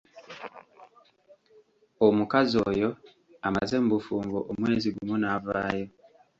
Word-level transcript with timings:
Omukazi 2.05 2.55
oyo 2.69 2.89
amaze 3.47 3.75
mu 3.83 3.89
bufumbo 3.95 4.37
omwezi 4.51 4.87
gumu 4.95 5.15
n'avaayo! 5.21 5.87